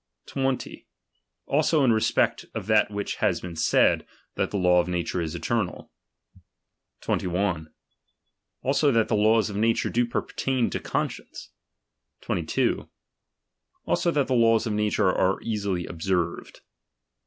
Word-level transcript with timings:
20. 0.25 0.87
Also 1.45 1.83
in 1.83 1.93
respect 1.93 2.47
of 2.55 2.65
that 2.65 2.89
M'hich 2.89 3.17
hath 3.17 3.43
been 3.43 3.55
said, 3.55 4.03
that 4.33 4.49
the 4.49 4.57
law 4.57 4.79
of 4.79 4.87
nature 4.87 5.21
is 5.21 5.35
eternal. 5.35 5.91
21. 7.01 7.71
Also 8.63 8.91
that 8.91 9.09
the 9.09 9.15
laws 9.15 9.51
of 9.51 9.57
nature 9.57 9.91
do 9.91 10.07
pertain 10.07 10.71
to 10.71 10.79
con 10.79 11.07
science. 11.07 11.51
22. 12.21 12.89
Also 13.85 14.09
that 14.09 14.25
the 14.25 14.33
laws 14.33 14.65
of 14.65 14.73
nature 14.73 15.11
are 15.13 15.39
easily 15.43 15.85
observed. 15.85 16.61